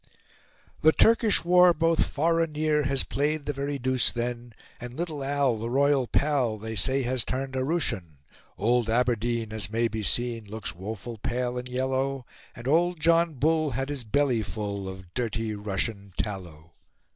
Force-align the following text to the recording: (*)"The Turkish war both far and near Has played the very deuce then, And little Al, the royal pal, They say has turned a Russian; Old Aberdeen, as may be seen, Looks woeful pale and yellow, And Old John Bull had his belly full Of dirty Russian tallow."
(*)"The 0.81 0.91
Turkish 0.93 1.45
war 1.45 1.75
both 1.75 2.03
far 2.07 2.39
and 2.39 2.53
near 2.53 2.85
Has 2.85 3.03
played 3.03 3.45
the 3.45 3.53
very 3.53 3.77
deuce 3.77 4.11
then, 4.11 4.55
And 4.79 4.95
little 4.95 5.23
Al, 5.23 5.57
the 5.59 5.69
royal 5.69 6.07
pal, 6.07 6.57
They 6.57 6.75
say 6.75 7.03
has 7.03 7.23
turned 7.23 7.55
a 7.55 7.63
Russian; 7.63 8.17
Old 8.57 8.89
Aberdeen, 8.89 9.53
as 9.53 9.69
may 9.69 9.87
be 9.87 10.01
seen, 10.01 10.45
Looks 10.45 10.73
woeful 10.73 11.19
pale 11.19 11.55
and 11.55 11.69
yellow, 11.69 12.25
And 12.55 12.67
Old 12.67 12.99
John 12.99 13.35
Bull 13.35 13.69
had 13.77 13.89
his 13.89 14.03
belly 14.03 14.41
full 14.41 14.89
Of 14.89 15.13
dirty 15.13 15.53
Russian 15.53 16.13
tallow." 16.17 16.73